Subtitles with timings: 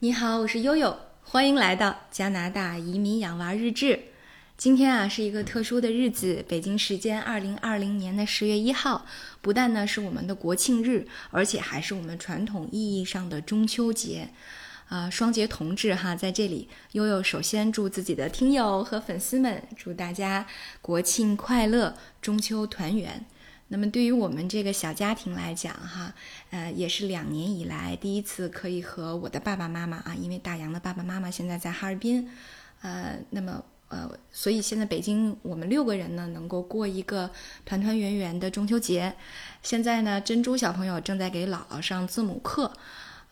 [0.00, 3.98] 你好，我是悠悠，欢迎来到加拿大移民养娃日志。
[4.58, 9.06] 今天啊是一个特殊的日子，北京时间二零二零年的十月一号，
[9.40, 14.28] 不但呢是我们的国庆日，而且还是我们传统意义上的中秋节。
[14.88, 20.46] 啊，双节同志哈，在这里，悠悠首先祝自己的听友和粉丝们，祝大家
[20.82, 23.24] 国庆快乐，中秋团圆。
[23.68, 26.14] 那么对于我们这个小家庭来讲，哈，
[26.50, 32.30] 呃，也是两年以来第一次可以和我的爸爸妈妈啊，因为大洋的爸爸妈妈现在在哈尔滨，
[32.82, 37.30] 呃，那么呃，所以现在北京我们六个人呢，能够过一个
[37.64, 39.14] 团团圆圆的中秋节。
[39.62, 42.72] 现在呢，珍珠小朋友正在给姥姥上字母课，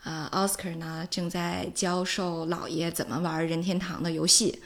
[0.03, 4.61] 呃，奥斯卡呢正在教授姥爷怎么玩任天堂的游戏，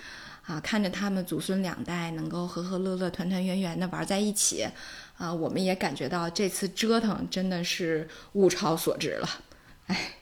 [0.49, 4.67] 啊，看着他们祖孙两代能够和和乐乐、团团圆圆的玩在一起。
[5.19, 9.29] 啊，我们也感觉到这次折腾真的是物超所值了，
[9.89, 10.15] 哎。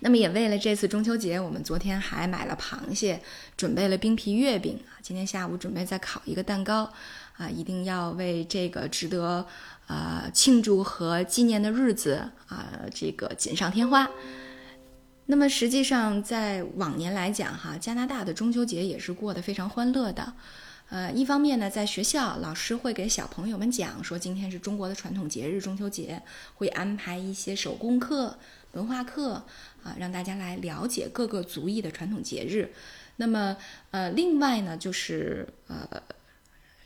[0.00, 3.20] 那么也为了这次中秋节，我们昨天还买了螃蟹，
[3.56, 4.94] 准备了冰皮月饼啊。
[5.02, 6.88] 今天下午准备再烤一个蛋糕，
[7.36, 9.44] 啊，一定要为这个值得
[9.88, 14.08] 呃庆祝和纪念的日子啊，这个锦上添花。
[15.30, 20.32] 那么实际上在往年来讲哈，加拿大的中秋节也是过得非常欢乐的。
[20.88, 26.22] 呃，一方面呢，在学校老师会给小朋友们讲说，今天是中国的传统节日中秋节，
[26.54, 28.38] 会安排一些手工课、
[28.72, 29.44] 文化课
[29.82, 32.72] 啊，让大家来了解各个族裔的传统节日。
[33.16, 33.54] 那么，
[33.90, 35.86] 呃，另外呢，就是呃，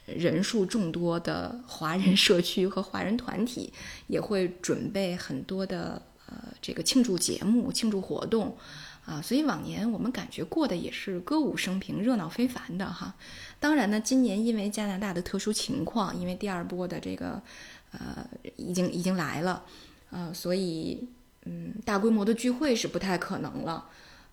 [0.06, 3.72] 人数众多的华人社区和华人团体
[4.08, 8.56] 也会准备很多的呃这个庆祝节目、庆祝活动。
[9.04, 13.12] 啊，所以往年我们感觉过的也是歌舞升平、热闹非凡的哈。
[13.58, 17.42] 当然呢，今年因为加拿大的特殊情况，因为第二波的这个
[17.90, 18.24] 呃
[18.54, 19.64] 已经已经来了，
[20.10, 21.08] 呃，所以
[21.46, 23.88] 嗯大规模的聚会是不太可能了，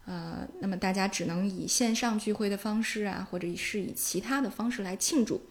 [0.06, 5.42] 呃，那么大家只能以线上聚会的方式啊，或者是以其他的方式来庆祝。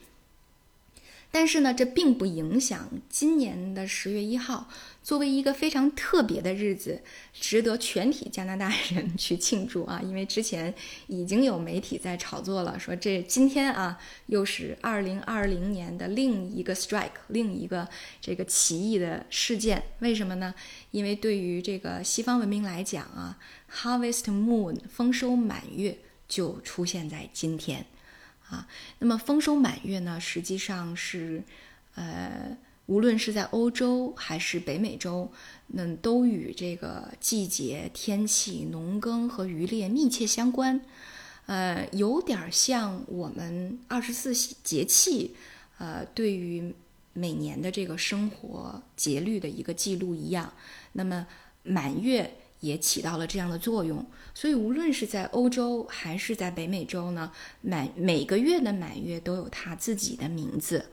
[1.31, 4.69] 但是呢，这并不影响今年的十月一号
[5.03, 7.03] 作为一个非常特别的日子，
[7.35, 10.01] 值得全体加拿大人去庆祝啊！
[10.03, 10.75] 因为之前
[11.07, 17.87] 已经有媒体在炒作了，说这今天啊又是二零二零年的另一个 strike，另一个
[18.23, 19.83] 这个奇异的事件。
[19.99, 20.55] 为什么呢？
[20.93, 23.39] 因为对于这个西方文明来讲啊
[23.71, 27.85] ，Harvest Moon 丰收满月就出现在今天。
[28.51, 28.67] 啊，
[28.99, 31.43] 那么丰收满月呢，实际上是，
[31.95, 35.31] 呃，无论是在欧洲还是北美洲，
[35.67, 40.81] 那都与这个季节、天气、农耕和渔猎密切相关，
[41.47, 45.37] 呃，有点像我们二十四节气，
[45.77, 46.75] 呃，对于
[47.13, 50.53] 每年的这个生活节律的一个记录一样。
[50.93, 51.27] 那么
[51.63, 52.35] 满月。
[52.61, 54.05] 也起到了这样的作用，
[54.35, 57.31] 所以无论是在欧洲还是在北美洲呢，
[57.61, 60.91] 满每个月的满月都有它自己的名字，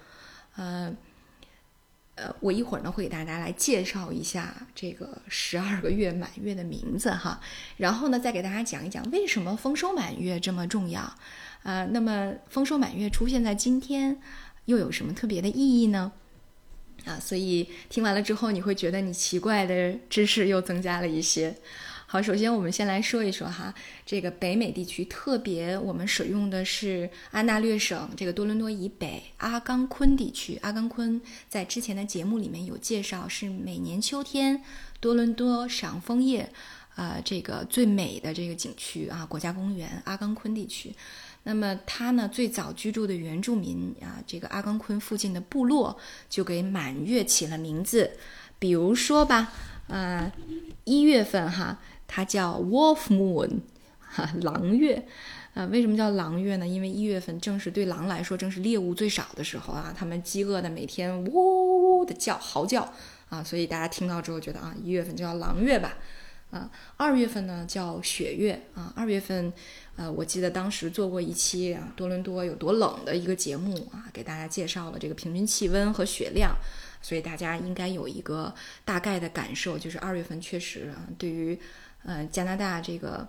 [0.56, 0.96] 呃，
[2.16, 7.42] 呃，我一会儿呢会给大家来介绍一下这个十二个月满月的名字哈，
[7.78, 11.16] 然后呢再给大家讲一讲为什么丰收满月这么重要，
[11.64, 14.22] 呃，那么丰收满月出现在今天
[14.66, 16.12] 又有什么特别的意义呢？
[17.06, 21.56] 啊，所以听完了之后，你会觉得你奇怪的知识又增加了一些。
[22.08, 23.74] 好，首先我们先来说一说哈，
[24.06, 30.58] 这个北美地区特别我们使用的是安大略省这个多伦多以北阿冈昆地区。
[30.62, 34.62] 阿冈昆在之前的节目里面有介绍，是每年秋天
[35.00, 36.50] 多伦多赏枫叶，
[36.96, 40.94] 呃，这个最美的这个景区啊，国家公园阿冈昆地区。
[41.48, 45.96] 那么他呢，最早居住的原住民啊，这个阿冈昆附近的部落
[46.28, 48.18] 就给满月起了名字，
[48.58, 49.54] 比如说吧，
[49.88, 50.32] 呃，
[50.86, 53.60] 一月份哈，它叫 Wolf Moon，
[54.00, 55.08] 哈，狼月，
[55.54, 56.68] 啊，为什么叫狼月呢？
[56.68, 62.92] 因为一月份正是对狼来说正是猎物最少的时候啊，他们饥饿的每天呜呜呜的叫嚎叫
[63.30, 65.96] 啊，所以大家听到之后觉得啊，一月份就叫狼月吧。
[66.52, 68.94] 啊，二月份呢叫雪月啊。
[68.96, 69.52] 二月份，
[69.98, 76.56] 呃，我记得当时做过一期啊，多伦多有多冷的一个节目啊，给大家介绍了这个平均气温和雪量，
[77.02, 78.54] 所以大家应该有一个
[78.86, 81.60] 大概的感受，就是二月份确实啊，对于
[82.04, 83.28] 呃加拿大这个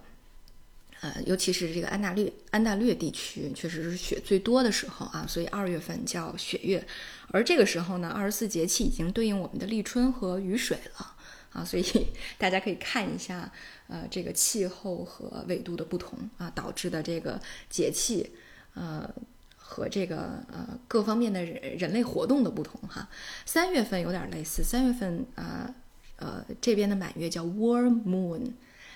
[1.00, 6.86] 呃，尤其是这个安大略安大略地区，确实是雪最多的时候啊，所以二月份叫雪月。
[7.32, 11.14] 而这个时候呢，二十四节气已经对应我们的立春和雨水了。
[11.56, 12.06] 啊，所以
[12.36, 13.50] 大家可以看一下，
[13.88, 18.30] 呃，这个气候和纬度的不同啊，导致的这个节气，
[18.74, 19.08] 呃，
[19.56, 23.08] 和这个呃各方面的人人类活动的不同哈。
[23.46, 25.74] 三月份有点类似，三月份啊，
[26.16, 28.52] 呃，这边的满月叫 Warm Moon，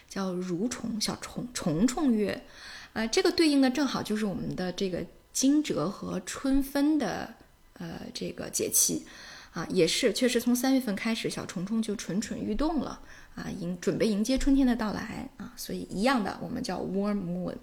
[0.07, 2.45] 叫蠕虫小虫虫虫月，
[2.93, 7.35] 啊，这个对应的正好就是我们的这个惊蛰和春分的
[7.75, 9.07] 呃这个节气，
[9.53, 13.01] 啊，也是确实从三月份开始，小虫虫就蠢蠢欲动了，
[13.35, 17.57] 啊，迎准备迎接春天的到来啊，所以一样的，我们叫 warm moon。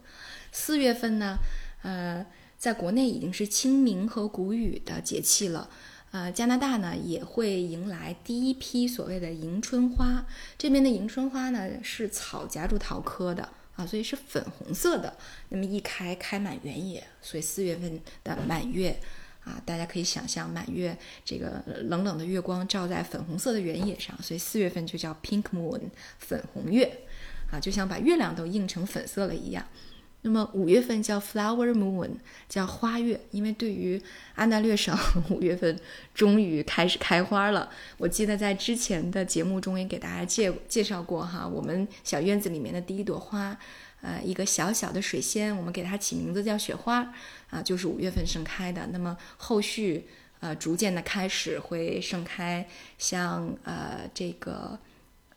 [0.52, 1.38] 四月份呢，
[1.84, 2.26] 呃，
[2.58, 5.70] 在国内已经是清明和谷雨的节气了。
[6.12, 10.26] 呃，加拿大呢也会迎来第一批所谓的迎春花。
[10.58, 15.16] 这边的迎春花呢是草夹竹桃科的啊，所以是粉红色的。
[15.50, 19.00] 那么一开开满原野，所以四月份的满月
[19.48, 25.80] 啊，大家可以想象满月这个冷冷的月光照在粉红色的原野上，所以四月份就叫 Pink Moon
[26.20, 27.06] 粉红月
[27.50, 29.66] 啊，就像把月亮都映成粉色了一样。
[30.24, 32.10] 那么五月份叫 Flower Moon，
[32.50, 34.02] 叫花月，因为对于
[34.36, 34.98] 安大略省，
[35.30, 35.80] 五月份
[36.14, 37.70] 终于开始开花了。
[37.98, 43.58] 我记得在之前的节目中也给大家介介绍过哈，我们小院子里面的第一朵花，
[44.02, 47.14] 呃，一个小小的水仙，我们给它起名字叫雪花，
[47.50, 48.88] 啊，就是五月份盛开的。
[48.88, 50.08] 那么后续
[50.40, 52.68] 呃，逐渐的开始会盛开，
[52.98, 54.80] 像呃这个。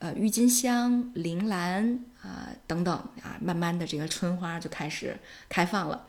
[0.02, 5.14] 呃，郁金香、铃兰啊等等啊，慢慢的这个春花就开始
[5.46, 6.06] 开放了。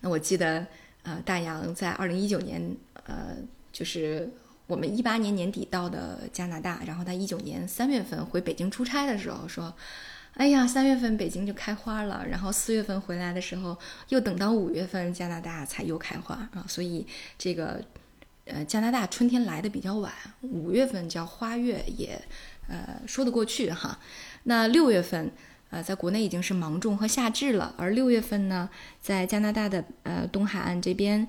[0.00, 0.66] 那我记得，
[1.02, 2.74] 呃，大洋在二零一九年，
[3.04, 3.36] 呃，
[3.74, 4.32] 就是
[4.66, 9.74] 我们一八年年底到的加拿大，然后他一九年三月份回北京出差的时候说
[10.36, 13.76] ：“哎呀，三月份北京就开花了，然后四月份回来的时候，
[14.08, 17.06] 又等到五月份加拿大才又开花啊。”所以
[17.36, 17.82] 这个。
[18.48, 20.12] 呃，加拿大春天来的比较晚，
[20.42, 22.16] 五月份叫花月也，
[22.68, 23.98] 呃，说得过去哈。
[24.44, 25.32] 那六月份，
[25.70, 28.70] 呃，在国内已经是芒种和夏至了，而六月份呢，
[29.02, 31.26] 在加拿大的呃东海岸这边，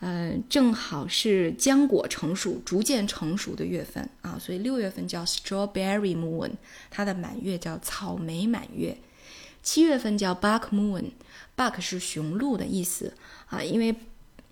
[0.00, 6.52] 呃，正好是浆果成熟、逐渐成熟的月份啊，所以六月份叫 Strawberry Moon，
[6.90, 8.96] 它的满月叫草莓满月。
[9.62, 13.14] 七月份叫 Buck Moon，Buck 是雄鹿的意思
[13.46, 13.94] 啊，因为，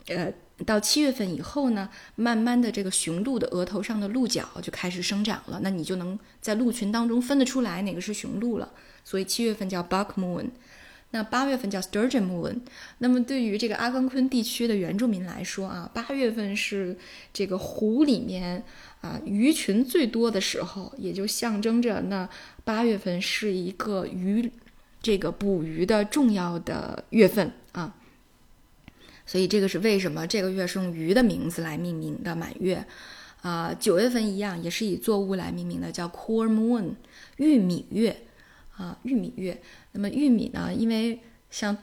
[0.09, 0.33] 呃。
[0.65, 8.73] 到七月份以后呢，慢慢的这个雄鹿的额头上的鹿角就开始生长了，那你就能在鹿群当中分得出来哪个是雄鹿了。
[9.05, 10.47] 所以七月份叫 Buck Moon，
[11.17, 12.61] 那八月份叫 Sturgeon Moon。
[12.99, 16.95] 那么对于这个阿冈昆地区的原住民来说啊，八月份是
[17.33, 18.63] 这个湖里面
[19.01, 22.29] 啊鱼群最多的时候，也就象征着那
[22.65, 24.53] 八月份是一个鱼
[25.01, 27.95] 这个捕鱼的重要的月份啊。
[29.25, 32.87] 所以这个是为什么这个月是用鱼的名字来命名的满月，
[33.41, 36.91] 啊，九月份一样也是以作物来命名的，叫 Corn Moon，
[37.39, 38.17] 玉米月，
[38.77, 39.61] 啊，玉米月。
[39.93, 41.21] 那么玉米呢，因为
[41.51, 41.77] 像，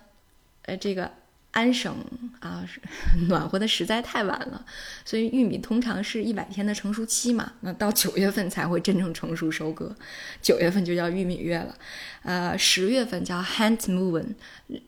[0.64, 1.12] 呃，这个
[1.52, 1.96] 安省
[2.40, 2.64] 啊，
[3.30, 4.66] 暖和的实在太晚了，
[5.04, 9.96] 所以玉米通常是一百天的成熟期嘛，那到九月份才会真正成熟收割，
[10.42, 11.78] 九月份就叫玉米月了，
[12.24, 14.36] 呃，十月份叫 Hunt Moon，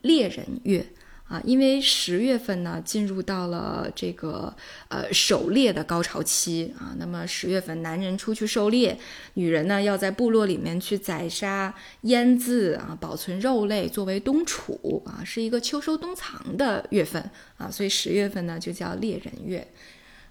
[0.02, 0.86] 猎人月。
[1.28, 4.54] 啊，因为十月份呢进入到了这个
[4.88, 8.96] 呃狩猎的高潮期啊，那么十月份男人出去狩猎，
[9.34, 19.66] 女人呢要在部落里面去宰杀、腌制啊，保存肉类作为冬储啊，是一个秋收冬藏的月份啊，所以十月份呢就叫猎人月，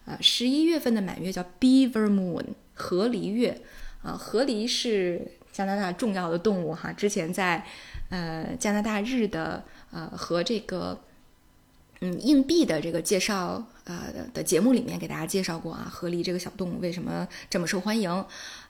[0.05, 3.61] 啊，十一月份的满月叫 Beaver Moon 河狸月。
[4.05, 5.19] 啊，河狸是
[5.55, 7.63] 加拿大重要的动物哈，之前在
[8.09, 9.63] 呃加拿大日的。
[9.91, 10.99] 呃，和这个，
[12.01, 18.11] 嗯，硬币的这个介绍，呃的节目里面给大家介绍过啊，河狸这个小动物为什么这么受欢迎？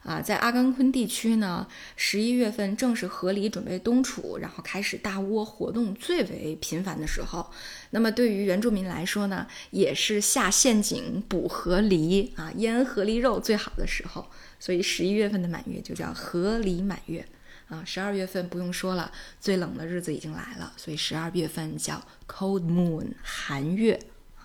[0.02, 7.50] 啊，在阿甘昆地区呢，十一月份正是河狸准备冬储，然后开始大窝活动最为频繁的时候。
[7.90, 14.26] 那么对于原住民来说呢，也是下陷阱捕河狸啊，腌河狸肉最好的时候。
[14.60, 17.26] 所以十一月份的满月就叫河狸满月。
[17.68, 23.98] 啊，十二月份不用说了，最冷的日子已经来了，所以十二月份叫 Cold Moon 寒月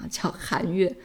[0.09, 0.95] 叫寒月。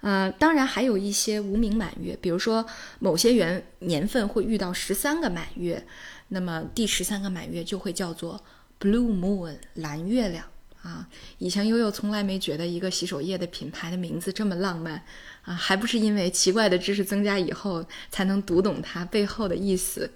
[0.00, 2.66] 呃，当然还有一些无名满月，比如说
[2.98, 5.86] 某些元年份会遇到十三个满月，
[6.28, 8.42] 那么第十三个满月就会叫做
[8.78, 10.44] Blue Moon 蓝月亮
[10.82, 11.08] 啊。
[11.38, 15.02] 以前悠悠从来没觉得一个洗手液的品牌的名字这么浪漫
[15.42, 20.10] 啊，还不是因为奇怪的知识增加以后才能读懂它背后的意思，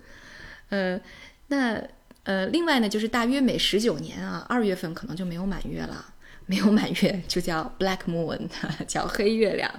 [0.68, 1.00] 呃。
[1.50, 1.82] 那
[2.24, 6.12] 呃，另外呢，就是大约每十九年啊，二月份可能就没有满月了，
[6.48, 8.48] 没有满月就叫 Black Moon，
[8.88, 9.72] 叫黑月亮。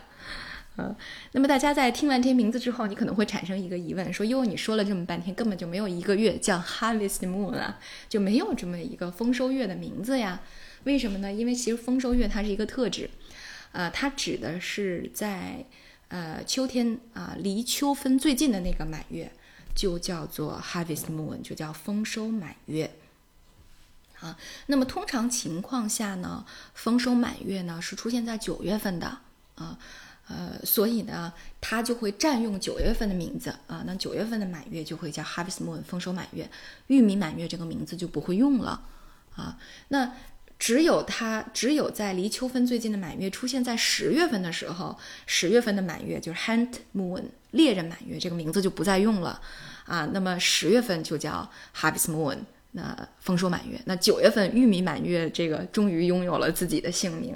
[0.78, 0.96] 嗯，
[1.34, 10.40] 那么大家在听完这些名字之后，你可能会产生一个疑问，说哟，你说了这么半天，根本就没有一个月叫 Harvest Moon 啊，就没有这么一个丰收月的名字呀？
[10.86, 11.34] 为什么呢？
[11.34, 13.10] 因为其实丰收月它是一个特指，
[13.74, 15.66] 呃，它指的是在
[16.08, 19.30] 呃秋天啊离秋分最近的那个满月。
[19.76, 22.92] 就叫做 Harvest Moon，就叫丰收满月。
[24.22, 29.18] 啊，那么通常情况下呢，丰收满月呢是出现在九月份的
[29.56, 29.78] 啊，
[30.28, 33.82] 呃，所以呢，它就会占用九月份的名字啊。
[33.86, 36.50] 那九月份的满月就会叫 Harvest Moon，丰收满月，
[36.88, 38.82] 玉米满月这个名字就不会用了
[39.36, 39.58] 啊。
[39.88, 40.12] 那
[40.60, 49.42] 只有它，只有在离秋分最近的满月出现在十月份的时候，十月份的满月就是 Hunt Moon，猎人满月这个名字就不再用了
[49.86, 50.10] 啊。
[50.12, 52.40] 那么十月份就叫 Harvest Moon。
[52.72, 57.36] 那丰收满月，那九月份玉米满月，这个终于拥有了自己的姓名，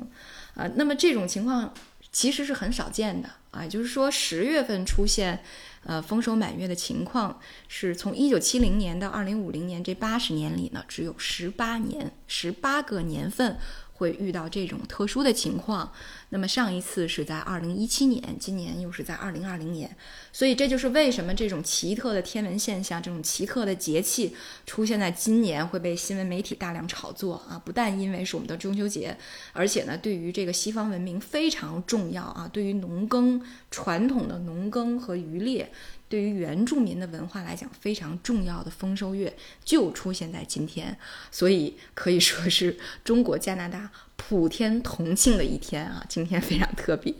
[0.56, 1.74] 啊，那么这种情况
[2.12, 5.40] 其实是很少见的啊，就是说十月份出现，
[5.86, 13.58] 呃，丰收满月的情况，是从一九七零年到二零五零年这八十年里呢，只有十八年，十八个年份。
[14.04, 15.90] 会遇到这种特殊的情况，
[16.28, 19.96] 那么上一次是在二零一七年，今年又是在二零二零年，
[20.34, 27.58] 所以这就是为什么这种奇特的天文现象、这种奇特的节气出现在今年会被新闻媒体大量炒作啊！
[27.64, 29.18] 不但因为是我们的中秋节，
[29.54, 33.42] 而且呢，对于这个西方文明非常重要啊，对于农耕
[33.72, 35.72] 传统的农耕和渔猎。
[36.14, 40.96] 对于原住民的文化来讲，非常重要的丰收月就出现在今天，
[41.32, 46.06] 所以可以说是中国加拿大普天同庆的一天啊！
[46.08, 47.12] 今天非常特别，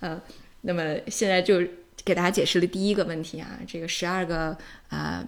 [0.00, 0.20] 呃，
[0.60, 1.66] 那么现在就
[2.04, 4.54] 给大家解释了第一个问题啊，这个十二个
[4.90, 5.24] 啊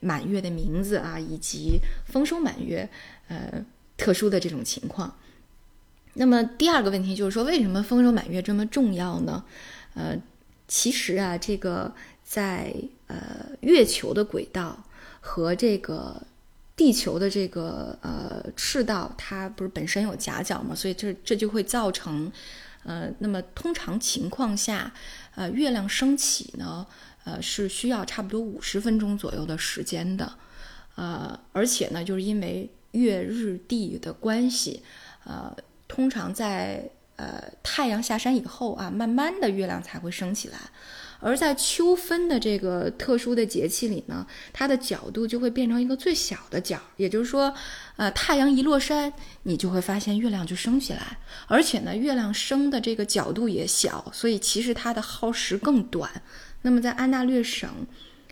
[0.00, 2.86] 满月的名字啊，以及丰收满月
[3.28, 3.64] 呃
[3.96, 5.16] 特殊的这种情况。
[6.12, 9.42] 那么第二个问题就是说，为什么丰收满月这么重要呢？
[9.94, 10.14] 呃，
[10.66, 11.94] 其实啊，这个。
[12.28, 12.74] 在
[13.06, 14.84] 呃月球的轨道
[15.18, 16.22] 和这个
[16.76, 22.30] 地球的这个呃赤道，它不是本身有夹角嘛，所以这这就会造成
[22.84, 24.92] 呃，那么通常情况下，
[25.36, 26.86] 呃，月亮升起呢，
[27.24, 30.30] 呃，是需要差不多五十分钟左右的时间的，
[30.96, 34.82] 呃，而且呢，就是因为月日地的关系，
[35.24, 35.56] 呃，
[35.88, 40.58] 通常在呃太阳下山以后啊，慢慢的月亮才会升起来。
[41.20, 47.52] 而在秋分的这个特殊的节气里呢，它的角度就会变成一个最小的角，也就是说，
[47.96, 56.08] 呃，太阳一落山，你就会发现月亮就升起来，而且呢，月亮升的这个角度也小，所以其实它的耗时更短。
[56.62, 57.68] 那么在安大略省，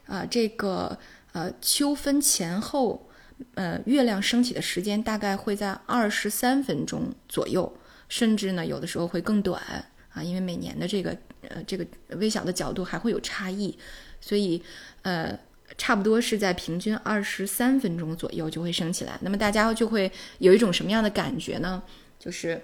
[0.06, 0.96] 啊，这个
[1.32, 3.08] 呃秋分前后，
[3.54, 7.76] 呃，月亮升起的时间大概会在二十三分钟左右，
[8.08, 9.62] 甚至呢，有的时候会更短
[10.10, 11.16] 啊，因为每年的这个。
[11.48, 11.86] 呃，这个
[12.16, 13.78] 微小的角度还会有差异，
[14.20, 14.60] 所以
[15.02, 15.38] 呃，
[15.78, 19.16] 差不多是在平均二十三分钟左右就会升起来。
[19.20, 21.80] 那么大家就会有一种什么样的感觉呢？
[22.18, 22.60] 就是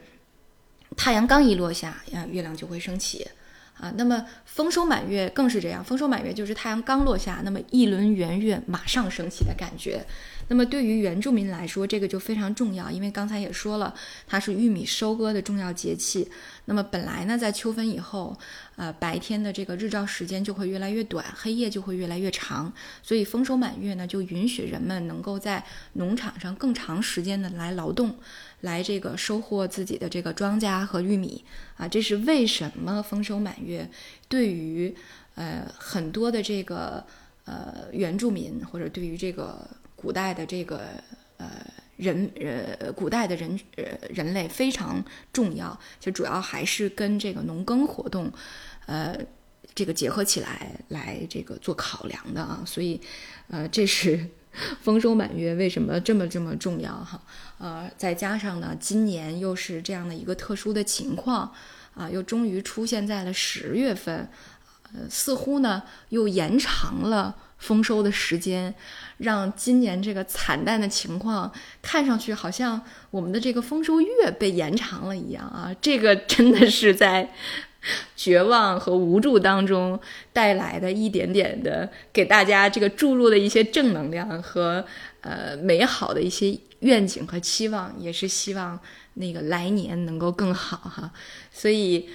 [0.97, 3.25] 太阳刚一落下，呀，月亮就会升起
[3.79, 3.93] 啊。
[3.97, 10.05] 那么丰收满月更是这样，丰收满月就是太阳刚落下，那么一轮圆月马上升起的感觉。
[10.49, 13.95] 那么对于原住民来说，这个就非常重要，因为刚才也说了，
[14.27, 16.29] 它是玉米收割的重要节气。
[16.67, 18.37] 那么本来呢，在秋分以后，
[18.77, 22.71] 呃，白天的这个日照时间就会越来越短，黑夜就会越来越长，
[23.03, 25.65] 所以丰收满月呢，就允许人们能够在
[25.95, 28.17] 农场上更长时间的来劳动，
[28.63, 31.45] 来这个收获自己的这个庄稼和玉米
[31.77, 31.87] 啊。
[31.87, 33.89] 这是为什么丰收满月
[34.29, 34.93] 对于
[35.37, 37.05] 呃很多的这个
[37.45, 39.65] 呃原住民或者对于这个。
[39.95, 40.81] 古代的这个
[41.37, 41.49] 呃
[41.97, 42.29] 人
[42.81, 45.01] 呃，古代的人呃人类非常
[45.33, 48.29] 重要，就主要还是跟这个农耕活动，
[48.87, 49.17] 呃，
[49.77, 53.01] 这个结合起来来这个做考量的啊，所以
[53.47, 54.27] 呃，这是
[54.83, 57.21] 丰收满月为什么这么这么重要哈？
[57.59, 61.53] 呃，再加上呢，今年又是这样的一个特殊的情况
[61.95, 64.29] 啊，又终于出现在了十月份，
[64.95, 67.37] 呃，似乎呢又延长了。
[67.63, 68.75] 丰收的时间，
[69.19, 71.49] 让今年这个惨淡的情况
[71.81, 72.83] 看上去好像
[73.13, 75.71] 我们的这个丰收月被延长了一样啊！
[75.81, 77.33] 这个真的是在
[78.17, 79.99] 绝望和无助当中
[80.33, 84.85] 带来的一点点的给大家这个注入的一些正能量和
[85.21, 88.79] 呃美好的一些愿景和期望，也是希望
[89.15, 91.13] 那个来年能够更好哈。
[91.51, 92.09] 所以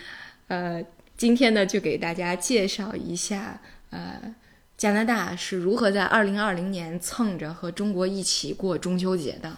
[0.47, 0.83] 呃，
[1.15, 4.35] 今天呢就给大家介绍一下呃。
[4.77, 9.57] 加拿大是如何在二零二零年蹭着和中国一起过中秋节的？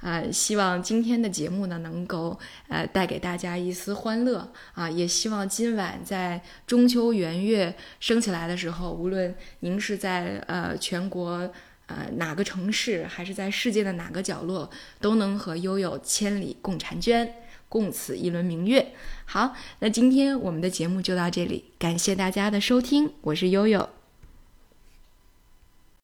[0.00, 2.38] 啊，希望今天的节目呢能够
[2.68, 4.88] 呃带给大家一丝欢乐啊！
[4.88, 11.50] 也希望今晚在中秋圆月升起来的时候，无论您是在呃全国
[11.86, 17.34] 呃哪个城市，还是在世界的哪个角落，都能和悠悠千里共婵娟，
[17.68, 18.94] 共此一轮明月。
[19.24, 23.97] 好，那今天我们的节目就到这里，感谢大家的收听，我是悠悠。